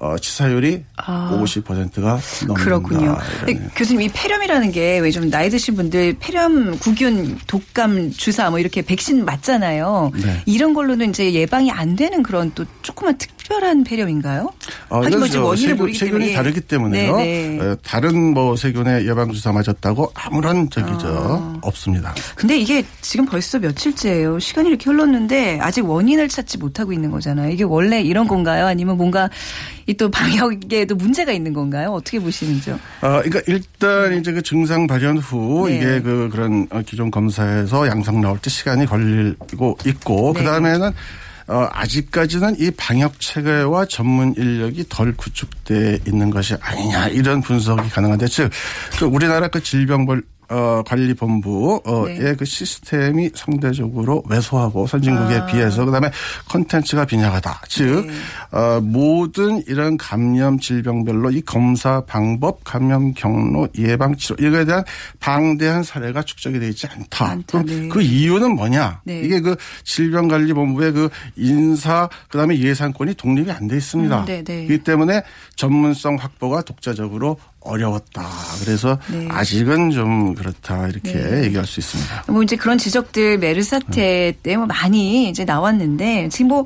[0.00, 1.30] 어, 치사율이 아.
[1.42, 2.54] 50%가 넘는다.
[2.54, 3.16] 그렇군요.
[3.74, 8.82] 교수님 이 폐렴이라는 게 왜 좀 나이 드신 분들 폐렴, 구균, 독감 주사 뭐 이렇게
[8.82, 10.12] 백신 맞잖아요.
[10.14, 10.42] 네.
[10.46, 14.50] 이런 걸로는 이제 예방이 안 되는 그런 또 조그만 특 별한 폐렴인가요?
[14.90, 16.34] 아, 하긴 뭐 원인을 모르기 세균이 때문에.
[16.34, 17.16] 다르기 때문에요.
[17.16, 17.48] 네네.
[17.56, 17.60] 네.
[17.64, 21.58] 어, 다른 뭐 세균의 예방 주사 맞았다고 아무런 저기죠 아.
[21.62, 22.14] 없습니다.
[22.36, 24.38] 근데 이게 지금 벌써 며칠째예요.
[24.38, 27.50] 시간이 이렇게 흘렀는데 아직 원인을 찾지 못하고 있는 거잖아요.
[27.50, 28.66] 이게 원래 이런 건가요?
[28.66, 29.30] 아니면 뭔가
[29.86, 31.90] 이 또 방역에도 문제가 있는 건가요?
[31.92, 32.78] 어떻게 보시는지요?
[33.00, 35.76] 아, 그러니까 일단 이제 그 증상 발현 후 네.
[35.76, 40.40] 이게 그 그런 어, 기존 검사에서 양성 나올 때 시간이 걸리고 있고 네.
[40.40, 40.92] 그 다음에는
[41.48, 48.26] 어, 아직까지는 이 방역 체계와 전문 인력이 덜 구축돼 있는 것이 아니냐 이런 분석이 가능한데
[48.28, 48.50] 즉
[48.98, 50.04] 그 우리나라 그 질병
[50.50, 52.34] 어, 관리본부의 네.
[52.34, 55.46] 그 시스템이 상대적으로 왜소하고 선진국에 아.
[55.46, 56.10] 비해서 그다음에
[56.48, 57.62] 컨텐츠가 빈약하다.
[57.68, 58.58] 즉 네.
[58.58, 64.82] 어, 모든 이런 감염 질병별로 이 검사 방법, 감염 경로, 예방 치료 이거에 대한
[65.20, 67.26] 방대한 사례가 축적이 되어 있지 않다.
[67.28, 67.88] 않다 네.
[67.88, 69.02] 그 이유는 뭐냐?
[69.04, 69.20] 네.
[69.20, 74.20] 이게 그 질병관리본부의 그 인사 그다음에 예산권이 독립이 안 돼 있습니다.
[74.20, 74.64] 음, 네, 네.
[74.66, 75.22] 그렇기 때문에
[75.54, 78.26] 전문성 확보가 독자적으로 어려웠다.
[78.60, 79.28] 그래서 네.
[79.30, 81.44] 아직은 좀 그렇다 이렇게 네.
[81.44, 82.24] 얘기할 수 있습니다.
[82.28, 86.64] 뭐 이제 그런 지적들 메르스 사태 때 뭐 많이 이제 나왔는데 지금 뭐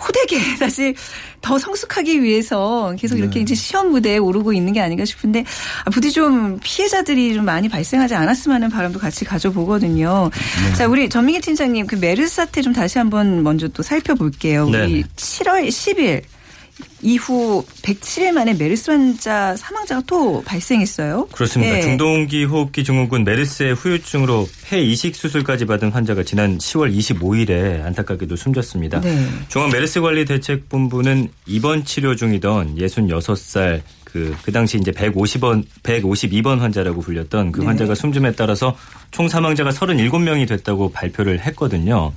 [0.00, 0.94] 호되게 사실
[1.40, 3.22] 더 성숙하기 위해서 계속 네.
[3.22, 5.44] 이렇게 이제 시험 무대에 오르고 있는 게 아닌가 싶은데
[5.84, 10.30] 아, 부디 좀 피해자들이 좀 많이 발생하지 않았으면 하는 바람도 같이 가져보거든요.
[10.32, 10.74] 네.
[10.74, 14.66] 자, 우리 전민기 팀장님 그 메르스 사태 좀 다시 한번 먼저 또 살펴볼게요.
[14.66, 16.22] 우리 7월 10일
[17.00, 21.28] 이후 107일 만에 메르스 환자 사망자가 또 발생했어요.
[21.32, 21.74] 그렇습니다.
[21.74, 21.82] 네.
[21.82, 29.00] 중동기 호흡기 증후군 메르스의 후유증으로 폐 이식 수술까지 받은 환자가 지난 10월 25일에 안타깝게도 숨졌습니다.
[29.00, 29.26] 네.
[29.48, 37.02] 중앙 메르스 관리 대책본부는 입원 치료 중이던 66살 그, 그 당시 이제 150원, 152번 환자라고
[37.02, 37.66] 불렸던 그 네.
[37.66, 38.74] 환자가 숨짐에 따라서
[39.10, 42.12] 총 사망자가 37명이 됐다고 발표를 했거든요.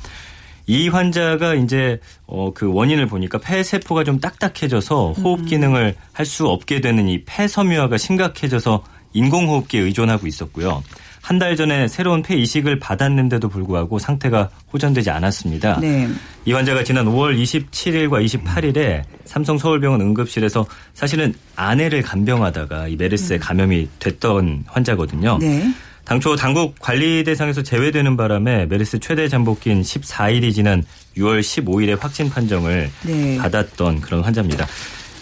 [0.72, 6.48] 이 환자가 이제 어 그 원인을 보니까 폐 세포가 좀 딱딱해져서 호흡 기능을 할 수
[6.48, 10.82] 없게 되는 이 폐섬유화가 심각해져서 인공호흡기에 의존하고 있었고요.
[11.22, 15.80] 한 달 전에 새로운 폐 이식을 받았는데도 불구하고 상태가 호전되지 않았습니다.
[15.80, 16.08] 네.
[16.46, 23.40] 이 환자가 지난 5월 27일과 28일에 삼성 서울병원 응급실에서 사실은 아내를 간병하다가 이 메르스에 음.
[23.40, 25.38] 감염이 됐던 환자거든요.
[25.40, 25.72] 네.
[26.12, 30.84] 당초 당국 관리 대상에서 제외되는 바람에 메르스 최대 잠복기인 14일이 지난
[31.15, 33.38] 6월 15일에 확진 판정을 네.
[33.38, 34.67] 받았던 그런 환자입니다.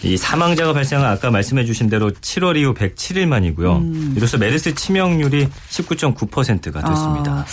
[0.02, 3.76] 이 사망자가 발생한 아까 말씀해 주신 대로 7월 이후 107일 만이고요.
[3.76, 4.14] 음.
[4.18, 7.32] 이로써 메르스 치명률이 19.9%가 됐습니다.
[7.34, 7.46] 아,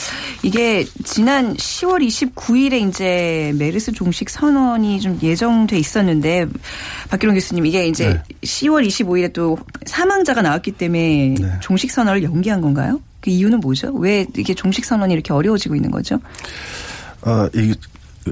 [0.42, 6.46] 이게 지난 10월 29일에 이제 메르스 종식 선언이 좀 예정돼 있었는데
[7.10, 8.22] 박기룡 교수님 이게 이제 네.
[8.40, 11.52] 10월 25일에 또 사망자가 나왔기 때문에 네.
[11.60, 12.98] 종식 선언을 연기한 건가요?
[13.26, 13.92] 그 이유는 뭐죠?
[13.92, 16.20] 왜 이게 종식 선언이 이렇게 어려워지고 있는 거죠?
[17.22, 17.74] 어, 이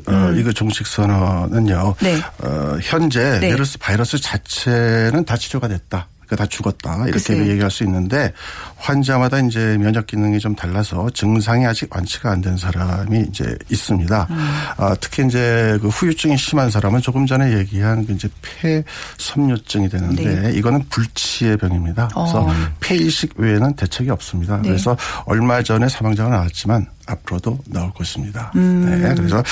[0.06, 0.38] 어, 음.
[0.38, 1.96] 이거 종식 선언은요.
[2.00, 2.16] 네.
[2.44, 3.50] 어, 현재 네.
[3.50, 6.06] 메르스 바이러스 자체는 다 치료가 됐다.
[6.26, 7.46] 그러니까 다 죽었다 이렇게 글쎄요.
[7.48, 8.32] 얘기할 수 있는데
[8.76, 14.26] 환자마다 이제 면역 기능이 좀 달라서 증상이 아직 완치가 안 된 사람이 이제 있습니다.
[14.28, 14.36] 음.
[14.76, 20.52] 아, 특히 이제 그 후유증이 심한 사람은 조금 전에 얘기한 그 이제 폐섬유증이 되는데 네.
[20.52, 22.08] 이거는 불치의 병입니다.
[22.12, 22.52] 그래서 어.
[22.80, 24.56] 폐이식 외에는 대책이 없습니다.
[24.58, 24.68] 네.
[24.68, 28.52] 그래서 얼마 전에 사망자가 나왔지만 앞으로도 나올 것입니다.
[28.56, 29.00] 음.
[29.02, 29.14] 네.
[29.14, 29.42] 그래서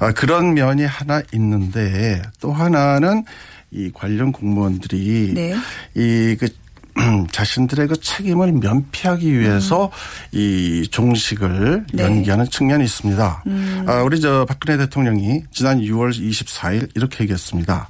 [0.00, 3.24] 아, 그런 면이 하나 있는데 또 하나는
[3.72, 5.54] 이 관련 공무원들이 네.
[5.94, 6.48] 이그
[7.30, 10.38] 자신들의 그 책임을 면피하기 위해서 음.
[10.38, 12.02] 이 종식을 네.
[12.02, 13.44] 연기하는 측면이 있습니다.
[13.46, 13.84] 음.
[13.86, 17.88] 아, 우리 저 박근혜 대통령이 지난 6월 24일 이렇게 얘기했습니다.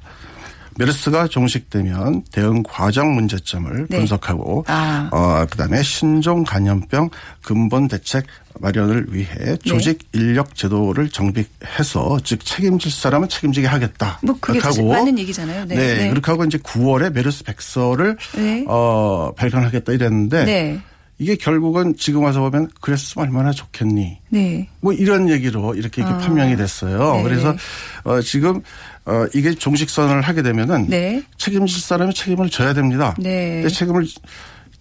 [0.77, 3.97] 메르스가 종식되면 대응 과정 문제점을 네.
[3.97, 5.09] 분석하고 아.
[5.11, 7.09] 어, 그다음에 신종 감염병
[7.41, 8.25] 근본 대책
[8.59, 9.57] 마련을 위해 네.
[9.57, 10.19] 조직 네.
[10.19, 14.19] 인력 제도를 정비해서 즉 책임질 사람은 책임지게 하겠다.
[14.23, 15.65] 뭐 그게 하고 맞는 얘기잖아요.
[15.65, 15.75] 네.
[15.75, 15.97] 네.
[15.97, 16.09] 네.
[16.09, 18.65] 그렇게 하고 이제 9월에 메르스 백서를 네.
[18.67, 20.81] 어, 발간하겠다 이랬는데 네.
[21.21, 24.17] 이게 결국은 지금 와서 보면 그랬으면 얼마나 좋겠니.
[24.29, 24.67] 네.
[24.79, 26.17] 뭐 이런 얘기로 이렇게, 이렇게 아.
[26.17, 27.17] 판명이 됐어요.
[27.17, 27.23] 네.
[27.23, 27.55] 그래서
[28.03, 28.59] 어, 지금
[29.05, 31.21] 어, 이게 종식선언을 하게 되면은 네.
[31.37, 33.15] 책임질 사람이 책임을 져야 됩니다.
[33.19, 33.67] 네.
[33.67, 34.07] 책임을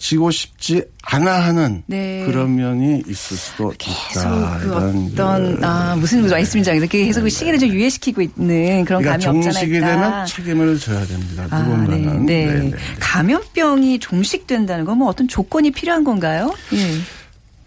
[0.01, 2.25] 지고 싶지 않아 하는 네.
[2.25, 4.59] 그런 면이 있을 수도 있다.
[4.61, 6.91] 그 어떤 아 무슨 말씀인지 알겠다.
[6.91, 11.47] 계속 그 시기를 좀 유예시키고 있는 그런 그러니까 감이 없잖아 종식이 되면 책임을 져야 됩니다.
[11.51, 12.25] 아, 누군가는.
[12.25, 12.47] 네.
[12.47, 12.61] 네.
[12.71, 12.77] 네.
[12.99, 16.53] 감염병이 종식된다는 건 뭐 어떤 조건이 필요한 건가요?
[16.73, 16.79] 예.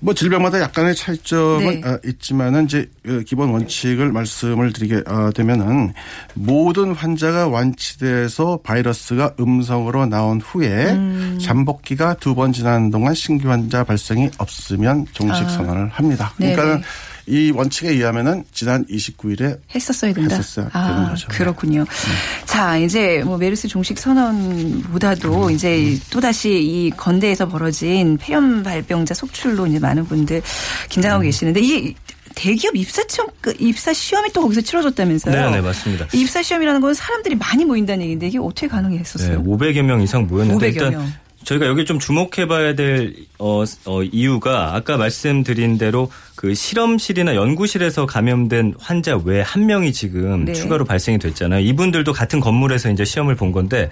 [0.04, 1.82] 뭐 질병마다 약간의 차이점은 네.
[1.86, 5.94] 아, 있지만은 이제 그 기본 원칙을 말씀을 드리게 아, 되면은
[6.34, 11.40] 모든 환자가 완치돼서 바이러스가 음성으로 나온 후에 음.
[11.42, 15.50] 잠복기가 두 번 지난 동안 신규 환자 발생이 없으면 종식 아.
[15.50, 16.34] 선언을 합니다.
[16.38, 16.82] 그러니까
[17.26, 20.36] 이 원칙에 의하면은 지난 29일에 했었어야 된다.
[20.36, 21.28] 했었어야 아, 되는 거죠.
[21.30, 21.82] 그렇군요.
[21.86, 22.46] 네.
[22.46, 25.52] 자, 이제 뭐 메르스 종식 선언보다도 음.
[25.52, 30.42] 이제 또 다시 이 건대에서 벌어진 폐렴 발병자 속출로 이제 많은 분들
[30.90, 31.26] 긴장하고 음.
[31.26, 31.96] 계시는데 이
[32.36, 35.34] 대기업 입사 시험 그 입사 시험이 또 거기서 치러졌다면서요?
[35.50, 36.08] 네, 네, 맞습니다.
[36.14, 39.42] 입사 시험이라는 건 사람들이 많이 모인다는 얘기인데 이게 어떻게 가능했었어요?
[39.42, 41.14] 네, 500여 명 이상 모였는데 500여 일단 명.
[41.44, 48.76] 저희가 여기 좀 주목해봐야 될 어, 어, 이유가 아까 말씀드린 대로 그 실험실이나 연구실에서 감염된
[48.80, 50.54] 환자 외 한 명이 지금 네.
[50.54, 51.60] 추가로 발생이 됐잖아요.
[51.66, 53.90] 이분들도 같은 건물에서 이제 시험을 본 건데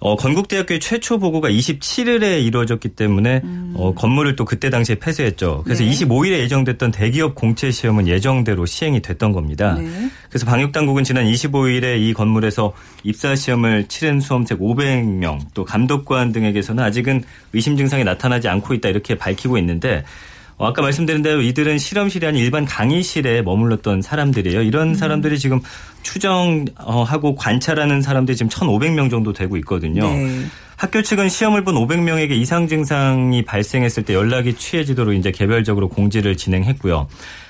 [0.00, 3.74] 어, 건국대학교의 최초 보고가 27일에 이루어졌기 때문에 음.
[3.76, 5.62] 어, 건물을 또 그때 당시에 폐쇄했죠.
[5.64, 5.90] 그래서 네.
[5.90, 9.74] 25일에 예정됐던 대기업 공채 시험은 예정대로 시행이 됐던 겁니다.
[9.74, 10.08] 네.
[10.28, 16.84] 그래서 방역 당국은 지난 25일에 이 건물에서 입사 시험을 치른 수험생 500명 또 감독관 등에게서는
[16.84, 20.04] 아직은 의심 증상이 나타나지 않고 있다 이렇게 밝히고 있는데 어,
[20.58, 24.62] 아까 말씀드린 대로 이들은 실험실이 아닌 일반 강의실에 머물렀던 사람들이에요.
[24.62, 24.94] 이런 음.
[24.94, 25.60] 사람들이 지금
[26.02, 30.02] 추정하고 관찰하는 사람들이 지금 1,500명 정도 되고 있거든요.
[30.02, 30.46] 네.
[30.76, 37.08] 학교 측은 시험을 본 500명에게 이상 증상이 발생했을 때 연락이 취해지도록 이제 개별적으로 공지를 진행했고요.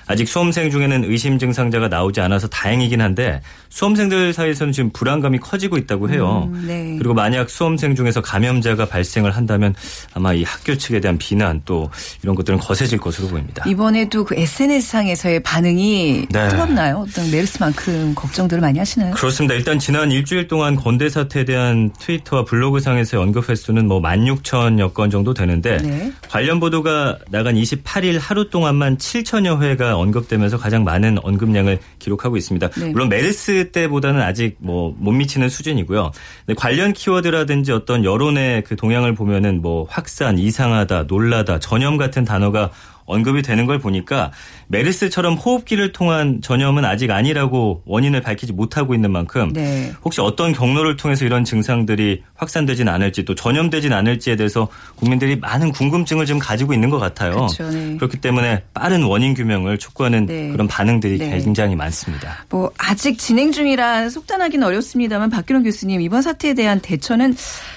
[0.09, 6.11] 아직 수험생 중에는 의심 증상자가 나오지 않아서 다행이긴 한데 수험생들 사이에서는 지금 불안감이 커지고 있다고
[6.11, 6.51] 해요.
[6.53, 6.97] 음, 네.
[6.99, 9.75] 그리고 만약 수험생 중에서 감염자가 발생을 한다면
[10.15, 11.91] 아마 이 학교 측에 대한 비난 또
[12.23, 13.65] 이런 것들은 거세질 것으로 보입니다.
[13.69, 16.49] 이번에도 그 SNS상에서의 반응이 네.
[16.49, 17.05] 뜨겁나요?
[17.07, 19.15] 어떤 메르스만큼 걱정들을 많이 하시나요?
[19.15, 19.55] 그렇습니다.
[19.55, 25.11] 일단 지난 일주일 동안 건대 사태에 대한 트위터와 블로그 상에서의 언급 횟수는 뭐 16,000여 건
[25.11, 26.11] 정도 되는데 네.
[26.31, 32.69] 관련 보도가 나간 28일 하루 동안만 7천여 회가 언급되면서 가장 많은 언급량을 기록하고 있습니다.
[32.71, 32.91] 네.
[32.91, 36.11] 물론 메르스 때보다는 아직 뭐 못 미치는 수준이고요.
[36.57, 42.71] 관련 키워드라든지 어떤 여론의 그 동향을 보면은 뭐 확산, 이상하다, 놀라다, 전염 같은 단어가
[43.09, 44.31] 언급이 되는 걸 보니까
[44.69, 49.93] 메르스처럼 호흡기를 통한 전염은 아직 아니라고 원인을 밝히지 못하고 있는 만큼 네.
[50.05, 56.27] 혹시 어떤 경로를 통해서 이런 증상들이 확산되진 않을지 또 전염되진 않을지에 대해서 국민들이 많은 궁금증을
[56.27, 57.33] 좀 가지고 있는 것 같아요.
[57.33, 57.97] 그렇죠, 네.
[57.97, 60.51] 그렇기 때문에 빠른 원인 규명을 촉구하는 네.
[60.51, 61.41] 그런 반응들이 네.
[61.41, 62.45] 굉장히 많습니다.
[62.51, 67.35] 뭐 아직 진행 중이라 속단하기는 어렵습니다만 박기론 교수님 이번 사태에 대한 대처는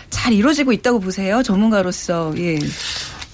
[0.10, 1.41] 잘 이루어지고 있다고 보세요.
[1.41, 2.60] 전문가로서 예.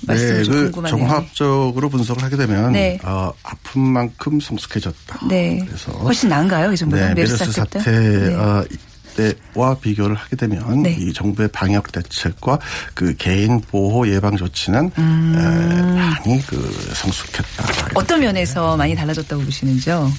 [0.07, 2.99] 네, 그 종합적으로 분석을 하게 되면 네.
[3.03, 5.27] 어, 아픈 만큼 성숙해졌다.
[5.27, 5.63] 네.
[5.65, 7.09] 그래서 훨씬 나은가요, 이 정도면?
[7.09, 8.35] 네, 메르스 사태 네.
[8.35, 8.63] 어,
[9.17, 10.95] 때와 비교를 하게 되면 네.
[10.99, 12.59] 이 정부의 방역 대책과
[12.93, 15.35] 그 개인 보호 예방 조치는 음.
[15.35, 16.57] 에, 많이 그
[16.93, 17.89] 성숙했다.
[17.95, 20.11] 어떤 면에서 많이 달라졌다고 보시는지요?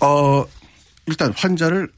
[0.00, 0.44] 어
[1.06, 1.88] 일단 환자를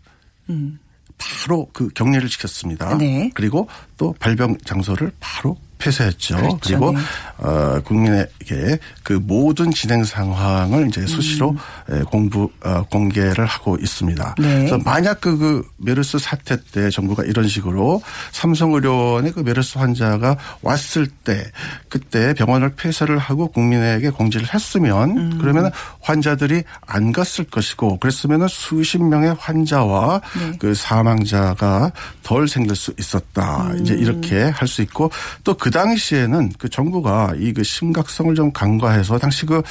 [0.51, 0.79] 음.
[1.19, 2.97] 바로 그 격리를 시켰습니다.
[2.99, 3.31] 네.
[3.35, 6.37] 그리고 또 발병 장소를 바로 폐쇄했죠.
[6.37, 6.59] 그렇죠.
[6.63, 6.99] 그리고 네.
[7.39, 11.57] 어, 국민에게 그 모든 진행 상황을 이제 수시로
[11.91, 12.05] 음.
[12.05, 14.35] 공부 어, 공개를 하고 있습니다.
[14.39, 14.57] 네.
[14.59, 21.07] 그래서 만약 그, 그 메르스 사태 때 정부가 이런 식으로 삼성의료원의 그 메르스 환자가 왔을
[21.07, 21.51] 때
[21.89, 25.39] 그때 병원을 폐쇄를 하고 국민에게 공지를 했으면 음.
[25.41, 30.53] 그러면 환자들이 안 갔을 것이고 그랬으면 수십 명의 환자와 네.
[30.59, 33.69] 그 사망자가 덜 생길 수 있었다.
[33.69, 33.79] 음.
[33.81, 35.11] 이제 이렇게 할 수 있고
[35.45, 39.63] 또그 당시에는 그 정부가 이 그 심각성을 좀 간과해서 당시 그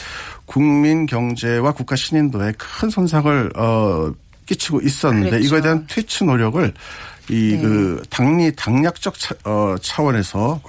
[0.45, 4.12] 국민 경제와 국가 신인도에 큰 손상을 어
[4.47, 5.45] 끼치고 있었는데 그랬죠.
[5.45, 6.73] 이거에 대한 퇴치 노력을
[7.29, 8.10] 이그 네.
[8.10, 10.62] 당리 당략적 차, 어, 차원에서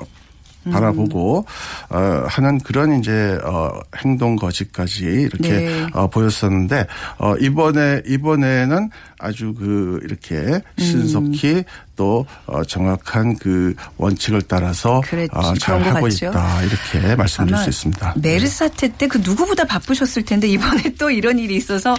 [0.71, 1.45] 바라보고
[1.93, 1.97] 음.
[1.97, 3.71] 어, 하는 그런 이제 어,
[4.05, 5.87] 행동 거지까지 이렇게 네.
[5.95, 6.87] 어, 보였었는데
[7.19, 11.65] 어, 이번에 이번에는 아주 그 이렇게 신속히 음.
[11.97, 15.01] 또 어, 정확한 그 원칙을 따라서
[15.31, 18.15] 어, 잘 하고 있다 이렇게 말씀드릴 수 있습니다.
[18.21, 21.97] 메르스 사태 때 그 누구보다 바쁘셨을 텐데 이번에 또 이런 일이 있어서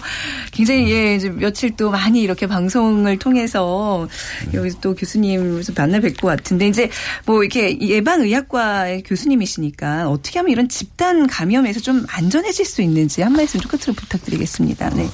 [0.52, 4.08] 굉장히 예 며칠 또 많이 이렇게 방송을 통해서
[4.46, 4.58] 네.
[4.58, 6.90] 여기 또 교수님 만나 뵙고 같은데 이제
[7.24, 13.32] 뭐 이렇게 예방 의학과의 교수님이시니까 어떻게 하면 이런 집단 감염에서 좀 안전해질 수 있는지 한
[13.32, 14.90] 말씀 좀 끝으로 부탁드리겠습니다.
[14.90, 15.04] 네.
[15.04, 15.10] 어,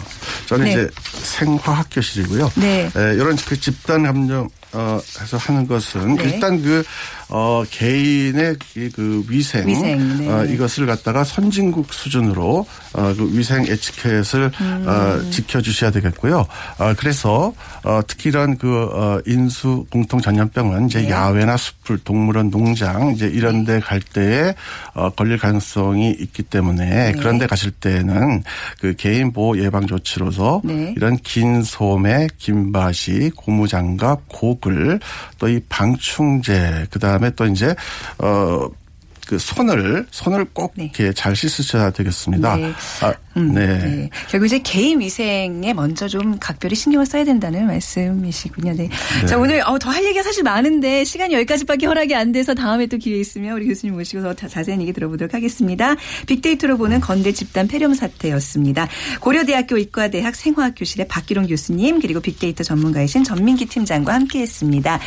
[0.47, 0.73] 저는 네.
[0.73, 2.53] 이제 생화학 교실이고요.
[2.57, 2.91] 네.
[2.97, 6.25] 에, 이런 그 집단 감염 어, 해서 하는 것은 네.
[6.25, 6.85] 일단 그
[7.29, 8.57] 어, 개인의
[8.95, 10.29] 그 위생, 위생 네.
[10.29, 14.85] 어, 이것을 갖다가 선진국 수준으로 어, 그 위생 에티켓을 음.
[14.87, 16.47] 어, 지켜주셔야 되겠고요.
[16.79, 17.53] 어, 그래서
[17.85, 21.11] 어, 특히 이런 그 어, 인수 공통 전염병은 이제 네.
[21.11, 24.55] 야외나 숲을 동물원 농장 이제 이런 데 갈 때에
[24.95, 27.13] 어, 걸릴 가능성이 있기 때문에 네.
[27.13, 28.43] 그런 데 가실 때는
[28.81, 30.95] 그 개인 보호 예방 조치로서 네.
[30.97, 35.01] 이런 긴 소매, 긴 바지, 고무장갑, 고글
[35.39, 37.75] 또 이 방충제 그다음 그다음에 또 이제
[38.19, 38.69] 어
[39.27, 40.85] 그 손을 손을 꼭 네.
[40.85, 42.57] 이렇게 잘 씻으셔야 되겠습니다.
[42.57, 42.73] 네.
[43.01, 43.67] 아, 음, 네.
[43.79, 44.11] 네.
[44.29, 48.75] 결국 이제 개인 위생에 먼저 좀 각별히 신경을 써야 된다는 말씀이시군요.
[48.77, 48.89] 네.
[49.21, 49.27] 네.
[49.27, 52.97] 자 오늘 어, 더 할 얘기가 사실 많은데 시간이 여기까지밖에 허락이 안 돼서 다음에 또
[52.97, 55.95] 기회 있으면 우리 교수님 모시고 더 자세한 얘기 들어보도록 하겠습니다.
[56.27, 58.89] 빅데이터로 보는 건대 집단 폐렴 사태였습니다.
[59.21, 64.99] 고려대학교 의과대학 생화학교실의 박기론 교수님 그리고 빅데이터 전문가이신 전민기 팀장과 함께했습니다.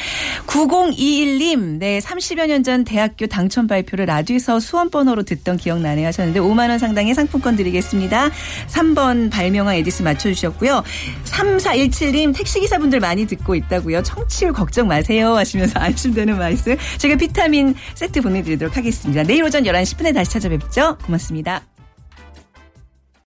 [0.48, 6.70] 9021님, 네 30여 년 전 대학교 당첨 발표를 라디오에서 수험 번호로 듣던 기억나네요 하셨는데 5만
[6.70, 8.17] 원 상당의 상품권 드리겠습니다.
[8.18, 8.32] 하겠습니다.
[8.68, 10.84] 3번 발명왕 에디스 맞춰주셨고요.
[11.26, 14.04] 3417님 택시기사분들 많이 듣고 있다고요.
[14.04, 16.76] 청취율 걱정 마세요 하시면서 안심되는 말씀.
[16.98, 19.24] 제가 비타민 세트 보내드리도록 하겠습니다.
[19.24, 20.98] 내일 오전 11시 10분에 다시 찾아뵙죠.
[21.06, 21.77] 고맙습니다.